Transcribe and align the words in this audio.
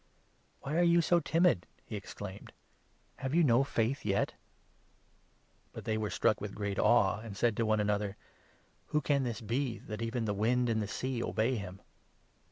"Why 0.61 0.77
are 0.79 0.81
you 0.81 0.99
so 0.99 1.19
timid?" 1.19 1.67
he 1.85 1.95
exclaimed. 1.95 2.53
"Have 3.17 3.35
you 3.35 3.43
40 3.43 3.47
no 3.47 3.63
faith 3.63 4.03
yet?" 4.03 4.33
But 5.73 5.85
they 5.85 5.95
were 5.95 6.09
struck 6.09 6.41
with 6.41 6.55
great 6.55 6.79
awe, 6.79 7.19
and 7.19 7.37
said 7.37 7.55
to 7.57 7.67
one 7.67 7.79
another: 7.79 8.17
41" 8.85 8.85
Who 8.87 9.01
can 9.01 9.23
this 9.25 9.41
be 9.41 9.77
that 9.77 10.01
even 10.01 10.25
the 10.25 10.33
wind 10.33 10.69
and 10.69 10.81
the 10.81 10.87
sea 10.87 11.21
obey 11.21 11.55
him 11.57 11.81